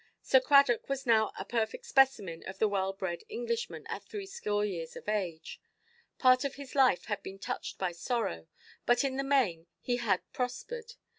Sir 0.23 0.39
Cradock 0.39 0.89
now 1.05 1.25
was 1.25 1.33
a 1.37 1.45
perfect 1.45 1.85
specimen 1.85 2.43
of 2.47 2.57
the 2.57 2.67
well–bred 2.67 3.19
Englishman 3.29 3.85
at 3.85 4.03
threescore 4.03 4.65
years 4.65 4.95
of 4.95 5.07
age. 5.07 5.61
Part 6.17 6.43
of 6.43 6.55
his 6.55 6.73
life 6.73 7.05
had 7.05 7.21
been 7.21 7.37
touched 7.37 7.77
by 7.77 7.91
sorrow, 7.91 8.47
but 8.87 9.03
in 9.03 9.17
the 9.17 9.23
main 9.23 9.67
he 9.79 9.97
had 9.97 10.21
prospered. 10.33 10.95